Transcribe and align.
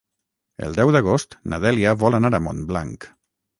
El 0.67 0.77
deu 0.77 0.91
d'agost 0.95 1.37
na 1.53 1.61
Dèlia 1.67 1.95
vol 2.07 2.19
anar 2.21 2.35
a 2.37 2.43
Montblanc. 2.49 3.11